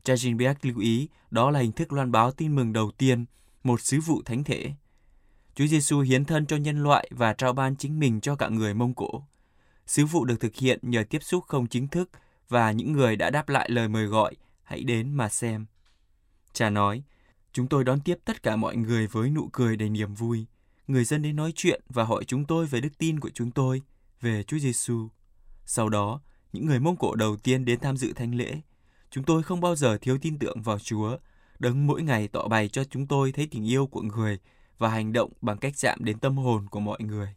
[0.03, 3.25] Cha Jinbeck lưu ý đó là hình thức loan báo tin mừng đầu tiên,
[3.63, 4.71] một sứ vụ thánh thể.
[5.55, 8.73] Chúa Giêsu hiến thân cho nhân loại và trao ban chính mình cho cả người
[8.73, 9.23] Mông Cổ.
[9.87, 12.09] Sứ vụ được thực hiện nhờ tiếp xúc không chính thức
[12.49, 15.65] và những người đã đáp lại lời mời gọi, hãy đến mà xem.
[16.57, 17.03] Cha nói,
[17.53, 20.45] chúng tôi đón tiếp tất cả mọi người với nụ cười đầy niềm vui.
[20.87, 23.81] Người dân đến nói chuyện và hỏi chúng tôi về đức tin của chúng tôi,
[24.21, 25.07] về Chúa Giêsu.
[25.65, 26.21] Sau đó,
[26.53, 28.61] những người Mông Cổ đầu tiên đến tham dự thánh lễ.
[29.11, 31.17] Chúng tôi không bao giờ thiếu tin tưởng vào Chúa,
[31.59, 34.39] đấng mỗi ngày tỏ bày cho chúng tôi thấy tình yêu của người
[34.77, 37.35] và hành động bằng cách chạm đến tâm hồn của mọi người.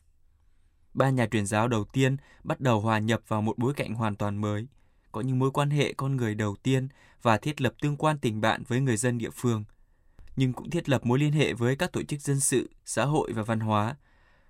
[0.94, 4.16] Ba nhà truyền giáo đầu tiên bắt đầu hòa nhập vào một bối cảnh hoàn
[4.16, 4.66] toàn mới,
[5.12, 6.88] có những mối quan hệ con người đầu tiên
[7.22, 9.64] và thiết lập tương quan tình bạn với người dân địa phương,
[10.36, 13.32] nhưng cũng thiết lập mối liên hệ với các tổ chức dân sự, xã hội
[13.32, 13.96] và văn hóa.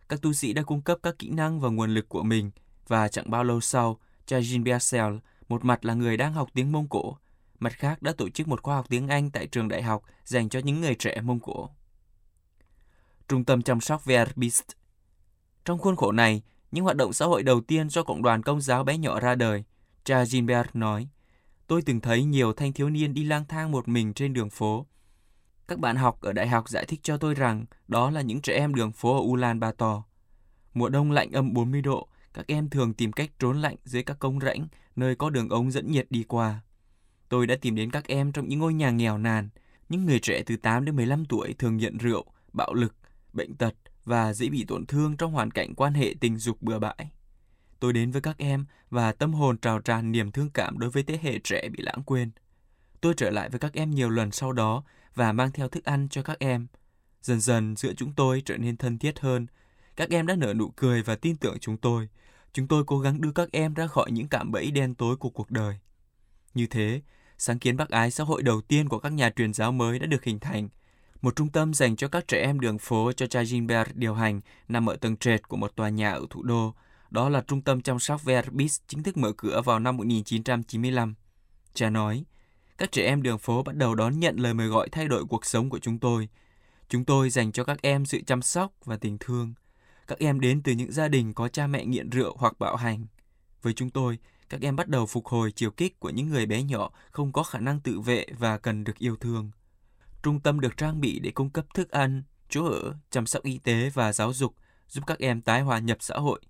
[0.09, 2.51] Các tu sĩ đã cung cấp các kỹ năng và nguồn lực của mình
[2.89, 5.15] và chẳng bao lâu sau, cha Jean Biasel,
[5.49, 7.17] một mặt là người đang học tiếng Mông Cổ,
[7.59, 10.49] mặt khác đã tổ chức một khoa học tiếng Anh tại trường đại học dành
[10.49, 11.71] cho những người trẻ Mông Cổ.
[13.29, 14.65] Trung tâm chăm sóc Verbist
[15.65, 18.61] Trong khuôn khổ này, những hoạt động xã hội đầu tiên do cộng đoàn công
[18.61, 19.65] giáo bé nhỏ ra đời,
[20.05, 21.09] cha Gilbert nói,
[21.67, 24.87] tôi từng thấy nhiều thanh thiếu niên đi lang thang một mình trên đường phố.
[25.69, 28.55] Các bạn học ở đại học giải thích cho tôi rằng đó là những trẻ
[28.55, 30.03] em đường phố ở Ulan Bator.
[30.75, 34.19] Mùa đông lạnh âm 40 độ, các em thường tìm cách trốn lạnh dưới các
[34.19, 36.61] công rãnh nơi có đường ống dẫn nhiệt đi qua.
[37.29, 39.49] Tôi đã tìm đến các em trong những ngôi nhà nghèo nàn.
[39.89, 42.95] Những người trẻ từ 8 đến 15 tuổi thường nghiện rượu, bạo lực,
[43.33, 46.79] bệnh tật và dễ bị tổn thương trong hoàn cảnh quan hệ tình dục bừa
[46.79, 47.11] bãi.
[47.81, 51.03] Tôi đến với các em và tâm hồn trào tràn niềm thương cảm đối với
[51.03, 52.31] thế hệ trẻ bị lãng quên.
[53.01, 56.09] Tôi trở lại với các em nhiều lần sau đó và mang theo thức ăn
[56.11, 56.67] cho các em.
[57.23, 59.47] Dần dần giữa chúng tôi trở nên thân thiết hơn.
[59.97, 62.09] Các em đã nở nụ cười và tin tưởng chúng tôi.
[62.53, 65.31] Chúng tôi cố gắng đưa các em ra khỏi những cạm bẫy đen tối của
[65.31, 65.79] cuộc đời.
[66.55, 67.03] Như thế,
[67.39, 70.07] sáng kiến bác ái xã hội đầu tiên của các nhà truyền giáo mới đã
[70.07, 70.69] được hình thành–
[71.23, 74.41] một trung tâm dành cho các trẻ em đường phố cho cha Gilbert điều hành
[74.69, 76.75] nằm ở tầng trệt của một tòa nhà ở thủ đô.
[77.11, 81.15] Đó là trung tâm chăm sóc Verbis chính thức mở cửa vào năm 1995.
[81.75, 82.25] Cha nói,
[82.79, 85.47] các trẻ em đường phố bắt đầu đón nhận lời mời gọi thay đổi cuộc
[85.47, 86.29] sống của chúng tôi.
[86.89, 89.55] Chúng tôi dành cho các em sự chăm sóc và tình thương.
[90.07, 93.07] Các em đến từ những gia đình có cha mẹ nghiện rượu hoặc bạo hành.
[93.63, 94.19] Với chúng tôi,
[94.49, 97.43] các em bắt đầu phục hồi chiều kích của những người bé nhỏ không có
[97.43, 99.51] khả năng tự vệ và cần được yêu thương.
[100.23, 103.59] Trung tâm được trang bị để cung cấp thức ăn, chỗ ở, chăm sóc y
[103.59, 104.55] tế và giáo dục,
[104.89, 106.41] giúp các em tái hòa nhập xã hội.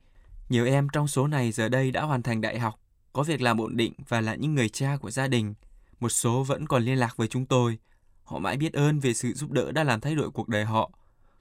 [0.50, 2.80] Nhiều em trong số này giờ đây đã hoàn thành đại học,
[3.12, 5.54] có việc làm ổn định và là những người cha của gia đình.
[6.00, 7.78] Một số vẫn còn liên lạc với chúng tôi.
[8.24, 10.90] Họ mãi biết ơn về sự giúp đỡ đã làm thay đổi cuộc đời họ.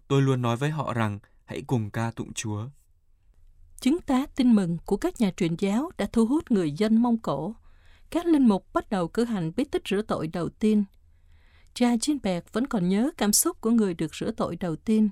[0.08, 2.66] Tôi luôn nói với họ rằng hãy cùng ca tụng Chúa.
[3.80, 7.18] Chứng tá tin mừng của các nhà truyền giáo đã thu hút người dân Mông
[7.18, 7.56] Cổ.
[8.10, 10.84] Các linh mục bắt đầu cử hành bí tích rửa tội đầu tiên–
[11.74, 15.10] Cha Jinbert vẫn còn nhớ cảm xúc của người được rửa tội đầu tiên.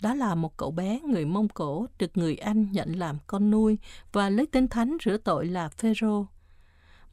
[0.00, 3.78] Đó là một cậu bé người Mông Cổ được người Anh nhận làm con nuôi
[4.12, 6.26] và lấy tên thánh rửa tội là Phêrô.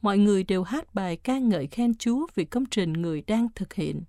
[0.02, 3.74] Mọi người đều hát bài ca ngợi khen Chúa vì công trình người đang thực
[3.74, 4.02] hiện.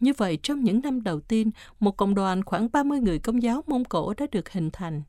[0.00, 3.62] Như vậy, trong những năm đầu tiên, một cộng đoàn khoảng 30 người công giáo
[3.66, 5.02] Mông Cổ đã được hình thành.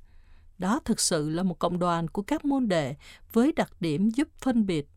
[0.57, 2.95] Đó thực sự là một cộng đoàn của các môn đệ
[3.33, 4.87] với đặc điểm giúp phân biệt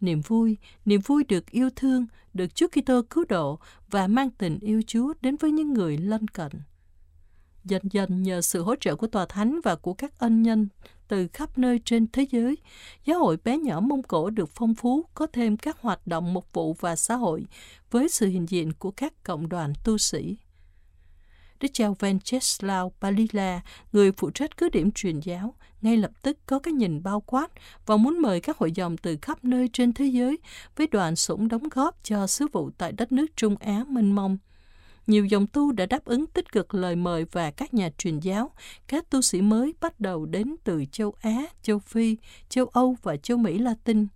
[0.00, 3.58] niềm vui, niềm vui được yêu thương, được Chúa Kitô cứu độ
[3.90, 6.52] và mang tình yêu Chúa đến với những người lân cận.
[7.68, 10.68] Dần dần nhờ sự hỗ trợ của Tòa Thánh và của các ân nhân
[11.08, 12.56] từ khắp nơi trên thế giới,
[13.04, 16.52] giáo hội bé nhỏ Mông Cổ được phong phú, có thêm các hoạt động mục
[16.52, 17.46] vụ và xã hội
[17.90, 20.36] với sự hiện diện của các cộng đoàn tu sĩ.
[21.60, 23.60] Đức Chào Venceslao Palila,
[23.92, 27.50] người phụ trách cứ điểm truyền giáo, ngay lập tức có cái nhìn bao quát
[27.86, 30.38] và muốn mời các hội dòng từ khắp nơi trên thế giới
[30.76, 34.38] với đoàn sủng đóng góp cho sứ vụ tại đất nước Trung Á mênh mông.
[35.08, 38.50] Nhiều dòng tu đã đáp ứng tích cực lời mời và các nhà truyền giáo,
[38.88, 42.16] các tu sĩ mới bắt đầu đến từ châu Á, châu Phi,
[42.48, 44.06] châu Âu và châu Mỹ Latin.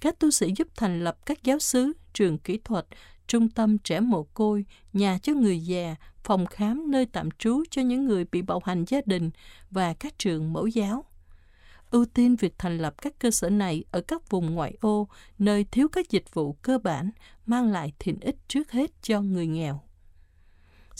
[0.00, 2.86] Các tu sĩ giúp thành lập các giáo xứ, trường kỹ thuật,
[3.26, 7.82] trung tâm trẻ mồ côi, nhà cho người già, phòng khám nơi tạm trú cho
[7.82, 9.30] những người bị bạo hành gia đình
[9.70, 11.04] và các trường mẫu giáo.
[11.90, 15.64] ưu tiên việc thành lập các cơ sở này ở các vùng ngoại ô, nơi
[15.64, 17.10] thiếu các dịch vụ cơ bản,
[17.46, 19.80] mang lại thiện ích trước hết cho người nghèo.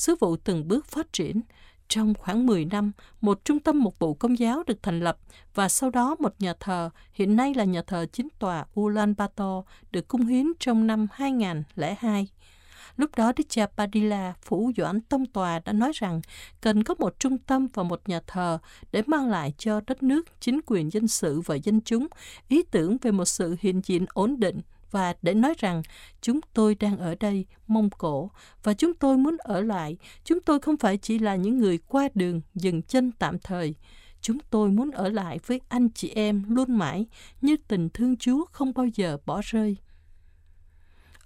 [0.00, 1.40] Sứ vụ từng bước phát triển,
[1.88, 5.18] trong khoảng 10 năm, một trung tâm mục vụ công giáo được thành lập
[5.54, 10.08] và sau đó một nhà thờ, hiện nay là nhà thờ chính tòa Ulaanbaatar, được
[10.08, 12.28] cung hiến trong năm 2002.
[12.96, 16.20] Lúc đó Đức cha Padilla, phủ doãn tông tòa đã nói rằng
[16.60, 18.58] cần có một trung tâm và một nhà thờ
[18.92, 22.06] để mang lại cho đất nước chính quyền dân sự và dân chúng
[22.48, 24.60] ý tưởng về một sự hiện diện ổn định
[24.90, 25.82] và để nói rằng
[26.20, 28.30] chúng tôi đang ở đây, Mông Cổ,
[28.62, 29.96] và chúng tôi muốn ở lại.
[30.24, 33.74] Chúng tôi không phải chỉ là những người qua đường, dừng chân tạm thời.
[34.20, 37.06] Chúng tôi muốn ở lại với anh chị em luôn mãi,
[37.40, 39.76] như tình thương Chúa không bao giờ bỏ rơi.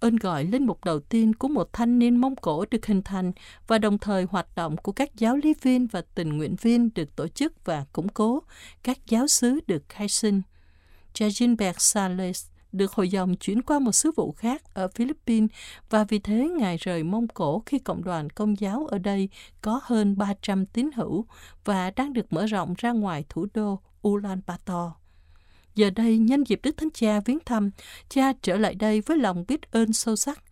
[0.01, 3.33] Ơn gọi lên mục đầu tiên của một thanh niên Mông Cổ được hình thành
[3.67, 7.17] và đồng thời hoạt động của các giáo lý viên và tình nguyện viên được
[7.17, 8.43] tổ chức và củng cố,
[8.83, 10.43] các giáo sứ được khai sinh.
[11.15, 15.51] Jajinberg Sales được hội dòng chuyển qua một sứ vụ khác ở Philippines
[15.91, 19.29] và vì thế Ngài rời Mông Cổ khi cộng đoàn công giáo ở đây
[19.61, 21.25] có hơn 300 tín hữu
[21.65, 24.91] và đang được mở rộng ra ngoài thủ đô Ulaanbaatar.
[25.75, 27.71] Giờ đây, nhân dịp Đức Thánh Cha viếng thăm,
[28.09, 30.43] cha trở lại đây với lòng biết ơn sâu sắc.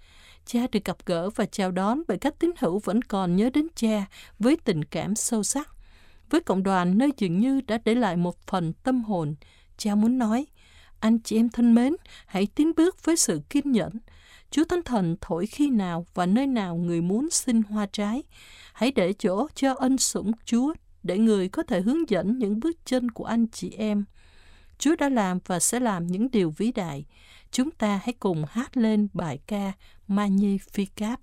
[0.46, 3.66] Cha được gặp gỡ và chào đón bởi các tín hữu vẫn còn nhớ đến
[3.74, 4.06] cha
[4.38, 5.68] với tình cảm sâu sắc.
[6.30, 9.34] Với cộng đoàn nơi dường như đã để lại một phần tâm hồn,
[9.76, 10.46] cha muốn nói,
[11.02, 13.92] anh chị em thân mến, hãy tiến bước với sự kiên nhẫn.
[14.50, 18.22] Chúa Thánh Thần thổi khi nào và nơi nào người muốn xin hoa trái.
[18.72, 22.76] Hãy để chỗ cho ân sủng Chúa để người có thể hướng dẫn những bước
[22.84, 24.04] chân của anh chị em.
[24.78, 27.04] Chúa đã làm và sẽ làm những điều vĩ đại.
[27.50, 29.72] Chúng ta hãy cùng hát lên bài ca
[30.08, 31.16] Magnificat.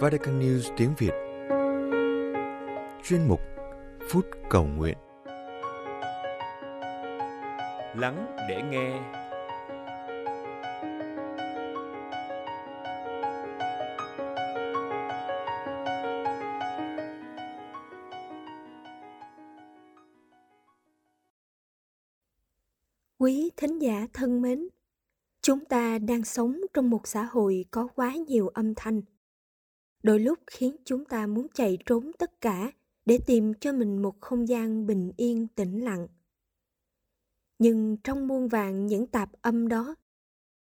[0.00, 1.12] Vatican News tiếng Việt.
[3.04, 3.40] Chuyên mục
[4.08, 4.98] Phút Cầu Nguyện.
[7.96, 9.00] Lắng để nghe.
[23.18, 24.68] Quý thính giả thân mến,
[25.42, 29.00] chúng ta đang sống trong một xã hội có quá nhiều âm thanh
[30.02, 32.72] đôi lúc khiến chúng ta muốn chạy trốn tất cả
[33.06, 36.08] để tìm cho mình một không gian bình yên, tĩnh lặng.
[37.58, 39.94] Nhưng trong muôn vàng những tạp âm đó,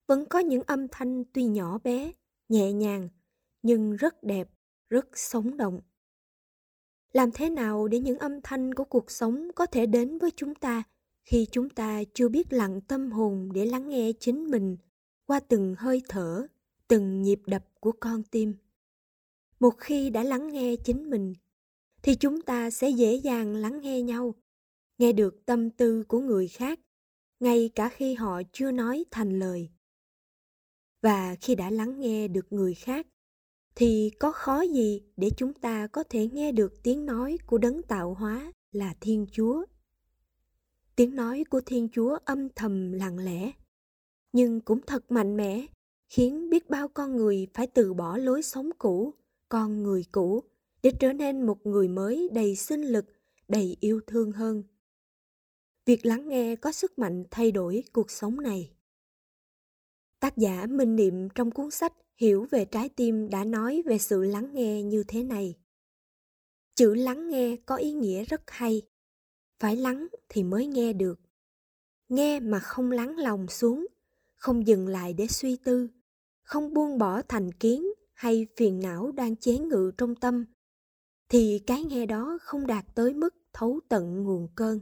[0.08, 2.12] vẫn có những âm thanh tuy nhỏ bé,
[2.50, 3.10] nhẹ nhàng,
[3.62, 4.50] nhưng rất đẹp,
[4.90, 5.82] rất sống động.
[7.14, 10.56] Làm thế nào để những âm thanh của cuộc sống có thể đến với chúng
[10.56, 10.84] ta
[11.24, 14.78] khi chúng ta chưa biết lặng tâm hồn để lắng nghe chính mình
[15.26, 16.48] qua từng hơi thở,
[16.88, 18.54] từng nhịp đập của con tim?
[19.62, 21.34] Một khi đã lắng nghe chính mình,
[22.02, 24.36] thì chúng ta sẽ dễ dàng lắng nghe nhau,
[24.98, 26.80] nghe được tâm tư của người khác,
[27.40, 29.70] ngay cả khi họ chưa nói thành lời.
[31.02, 33.08] Và khi đã lắng nghe được người khác,
[33.76, 37.84] thì có khó gì để chúng ta có thể nghe được tiếng nói của đấng
[37.84, 39.66] tạo hóa là thiên chúa.
[40.96, 43.52] Tiếng nói của thiên chúa âm thầm lặng lẽ,
[44.34, 45.66] nhưng cũng thật mạnh mẽ,
[46.10, 49.14] khiến biết bao con người phải từ bỏ lối sống cũ
[49.52, 50.44] con người cũ
[50.84, 53.06] để trở nên một người mới đầy sinh lực,
[53.48, 54.64] đầy yêu thương hơn.
[55.86, 58.72] Việc lắng nghe có sức mạnh thay đổi cuộc sống này.
[60.20, 64.24] Tác giả Minh Niệm trong cuốn sách Hiểu về trái tim đã nói về sự
[64.24, 65.58] lắng nghe như thế này.
[66.76, 68.82] Chữ lắng nghe có ý nghĩa rất hay.
[69.60, 71.20] Phải lắng thì mới nghe được.
[72.10, 73.88] Nghe mà không lắng lòng xuống,
[74.36, 75.88] không dừng lại để suy tư,
[76.44, 77.86] không buông bỏ thành kiến
[78.22, 80.46] hay phiền não đang chế ngự trong tâm,
[81.30, 84.80] thì cái nghe đó không đạt tới mức thấu tận nguồn cơn.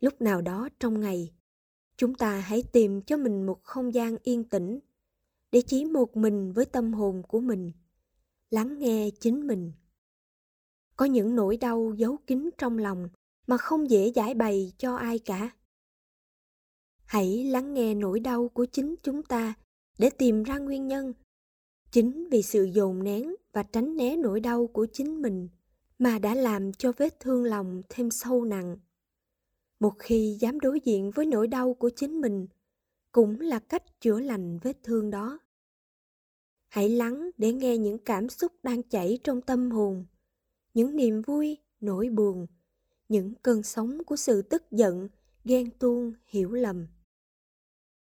[0.00, 1.32] Lúc nào đó trong ngày,
[1.96, 4.78] chúng ta hãy tìm cho mình một không gian yên tĩnh
[5.52, 7.72] để chỉ một mình với tâm hồn của mình,
[8.50, 9.72] lắng nghe chính mình.
[10.96, 13.08] Có những nỗi đau giấu kín trong lòng
[13.46, 15.50] mà không dễ giải bày cho ai cả.
[17.04, 19.54] Hãy lắng nghe nỗi đau của chính chúng ta
[19.98, 21.12] để tìm ra nguyên nhân
[21.92, 25.48] chính vì sự dồn nén và tránh né nỗi đau của chính mình
[25.98, 28.76] mà đã làm cho vết thương lòng thêm sâu nặng.
[29.80, 32.46] Một khi dám đối diện với nỗi đau của chính mình,
[33.12, 35.38] cũng là cách chữa lành vết thương đó.
[36.68, 40.06] Hãy lắng để nghe những cảm xúc đang chảy trong tâm hồn,
[40.74, 42.46] những niềm vui, nỗi buồn,
[43.08, 45.08] những cơn sóng của sự tức giận,
[45.44, 46.86] ghen tuông, hiểu lầm.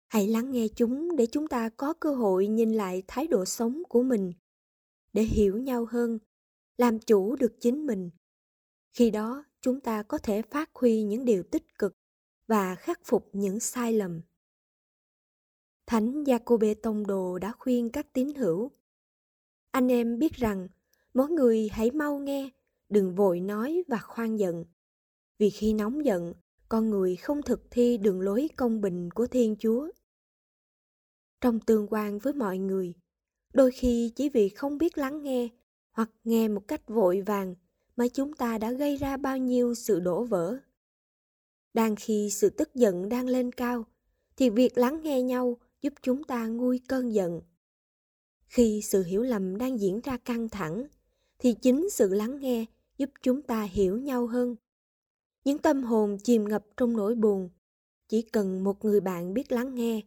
[0.08, 3.84] Hãy lắng nghe chúng để chúng ta có cơ hội nhìn lại thái độ sống
[3.90, 4.34] của mình,
[5.14, 6.20] để hiểu nhau hơn,
[6.78, 8.10] làm chủ được chính mình.
[8.94, 11.98] Khi đó, chúng ta có thể phát huy những điều tích cực
[12.48, 14.22] và khắc phục những sai lầm.
[15.86, 18.72] Thánh Giacôbê Tông Đồ đã khuyên các tín hữu.
[19.72, 20.68] Anh em biết rằng,
[21.14, 22.50] mỗi người hãy mau nghe,
[22.90, 24.66] đừng vội nói và khoan giận.
[25.40, 26.34] Vì khi nóng giận,
[26.70, 29.88] con người không thực thi đường lối công bình của Thiên Chúa.
[31.42, 32.94] Trong tương quan với mọi người,
[33.54, 35.50] đôi khi chỉ vì không biết lắng nghe
[35.92, 37.56] hoặc nghe một cách vội vàng
[37.96, 40.58] mà chúng ta đã gây ra bao nhiêu sự đổ vỡ.
[41.74, 43.86] Đang khi sự tức giận đang lên cao,
[44.38, 47.42] thì việc lắng nghe nhau giúp chúng ta nguôi cơn giận.
[48.48, 50.88] Khi sự hiểu lầm đang diễn ra căng thẳng,
[51.40, 52.66] thì chính sự lắng nghe
[52.98, 54.56] giúp chúng ta hiểu nhau hơn.
[55.48, 57.50] Những tâm hồn chìm ngập trong nỗi buồn,
[58.08, 60.02] chỉ cần một người bạn biết lắng nghe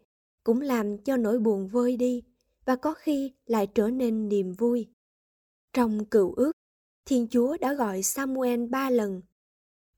[0.45, 2.23] cũng làm cho nỗi buồn vơi đi
[2.65, 4.89] và có khi lại trở nên niềm vui.
[5.73, 6.53] Trong cựu ước,
[7.05, 9.23] Thiên Chúa đã gọi Samuel ba lần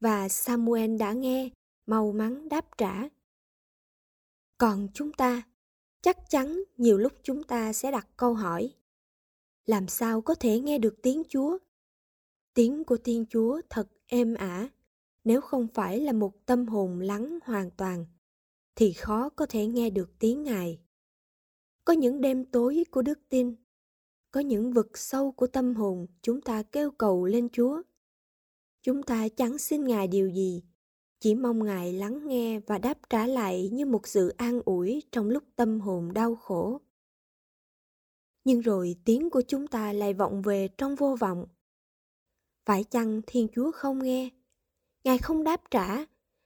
[0.01, 1.51] và Samuel đã nghe,
[1.87, 3.09] mau mắn đáp trả.
[4.59, 5.43] Còn chúng ta,
[6.03, 8.75] chắc chắn nhiều lúc chúng ta sẽ đặt câu hỏi.
[9.67, 11.59] Làm sao có thể nghe được tiếng Chúa?
[12.55, 14.69] Tiếng của Thiên Chúa thật êm ả,
[15.25, 18.07] nếu không phải là một tâm hồn lắng hoàn toàn,
[18.75, 20.81] thì khó có thể nghe được tiếng Ngài.
[21.85, 23.55] Có những đêm tối của đức tin,
[24.31, 27.83] có những vực sâu của tâm hồn chúng ta kêu cầu lên Chúa.
[28.83, 30.63] Chúng ta chẳng xin Ngài điều gì,
[31.21, 35.29] chỉ mong Ngài lắng nghe và đáp trả lại như một sự an ủi trong
[35.29, 36.81] lúc tâm hồn đau khổ.
[38.45, 41.47] Nhưng rồi tiếng của chúng ta lại vọng về trong vô vọng.
[42.65, 44.31] Phải chăng Thiên Chúa không nghe?
[45.05, 46.05] Ngài không đáp trả,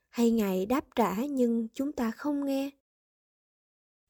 [0.09, 2.71] hay Ngài đáp trả nhưng chúng ta không nghe?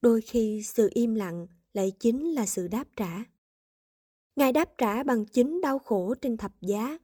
[0.01, 3.23] Đôi khi sự im lặng lại chính là sự đáp trả.
[4.35, 6.97] Ngài đáp trả bằng chính đau khổ trên thập giá,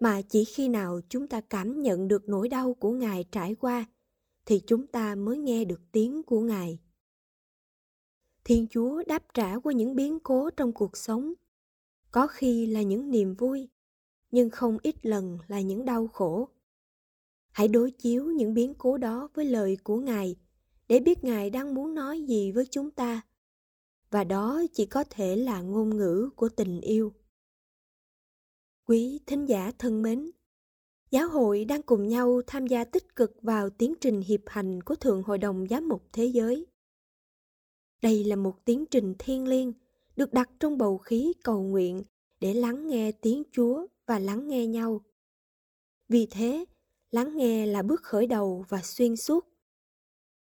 [0.00, 3.84] mà chỉ khi nào chúng ta cảm nhận được nỗi đau của Ngài trải qua,
[4.46, 6.78] thì chúng ta mới nghe được tiếng của Ngài.
[8.44, 11.32] Thiên Chúa đáp trả qua những biến cố trong cuộc sống.
[12.10, 13.68] Có khi là những niềm vui,
[14.30, 16.48] nhưng không ít lần là những đau khổ.
[17.54, 20.36] Hãy đối chiếu những biến cố đó với lời của Ngài
[20.88, 23.22] để biết Ngài đang muốn nói gì với chúng ta.
[24.10, 27.12] Và đó chỉ có thể là ngôn ngữ của tình yêu.
[28.86, 30.30] Quý thính giả thân mến,
[31.10, 34.94] giáo hội đang cùng nhau tham gia tích cực vào tiến trình hiệp hành của
[34.94, 36.66] Thượng Hội đồng Giám mục Thế giới.
[38.02, 39.72] Đây là một tiến trình thiêng liêng
[40.16, 42.02] được đặt trong bầu khí cầu nguyện
[42.40, 45.04] để lắng nghe tiếng Chúa và lắng nghe nhau.
[46.08, 46.64] Vì thế,
[47.14, 49.48] lắng nghe là bước khởi đầu và xuyên suốt.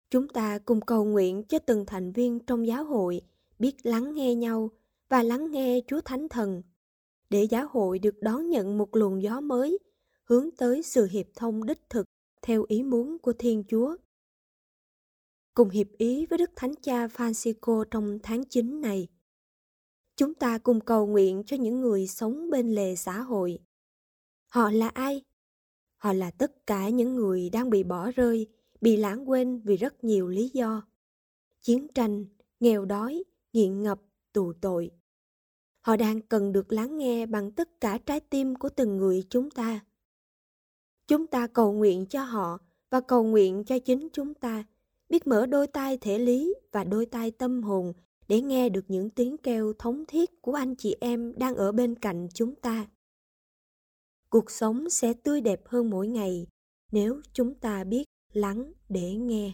[0.10, 3.22] Chúng ta cùng cầu nguyện cho từng thành viên trong giáo hội
[3.60, 4.70] biết lắng nghe nhau
[5.10, 6.62] và lắng nghe Chúa Thánh Thần,
[7.30, 9.80] để giáo hội được đón nhận một luồng gió mới
[10.24, 12.06] hướng tới sự hiệp thông đích thực
[12.42, 13.96] theo ý muốn của Thiên Chúa.
[15.54, 19.08] Cùng hiệp ý với Đức Thánh Cha Francisco trong tháng 9 này,
[20.16, 23.60] chúng ta cùng cầu nguyện cho những người sống bên lề xã hội.
[24.48, 25.22] Họ là ai?
[26.04, 28.48] Họ là tất cả những người đang bị bỏ rơi,
[28.82, 30.88] bị lãng quên vì rất nhiều lý do.
[31.62, 32.26] Chiến tranh,
[32.60, 34.02] nghèo đói, nghiện ngập,
[34.34, 34.92] tù tội.
[35.82, 39.50] Họ đang cần được lắng nghe bằng tất cả trái tim của từng người chúng
[39.50, 39.80] ta.
[41.08, 42.58] Chúng ta cầu nguyện cho họ
[42.90, 44.64] và cầu nguyện cho chính chúng ta
[45.10, 47.94] biết mở đôi tai thể lý và đôi tai tâm hồn
[48.28, 51.96] để nghe được những tiếng kêu thống thiết của anh chị em đang ở bên
[51.96, 52.88] cạnh chúng ta
[54.34, 56.48] cuộc sống sẽ tươi đẹp hơn mỗi ngày
[56.92, 59.54] nếu chúng ta biết lắng để nghe.